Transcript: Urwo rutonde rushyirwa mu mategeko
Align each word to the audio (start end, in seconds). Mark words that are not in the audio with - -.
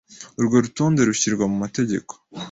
Urwo 0.39 0.55
rutonde 0.63 1.01
rushyirwa 1.09 1.43
mu 1.51 1.57
mategeko 1.63 2.11